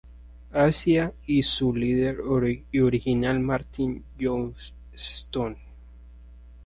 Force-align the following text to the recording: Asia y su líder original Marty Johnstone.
Asia 0.53 1.13
y 1.27 1.43
su 1.43 1.75
líder 1.75 2.21
original 2.21 3.39
Marty 3.39 4.01
Johnstone. 4.19 5.59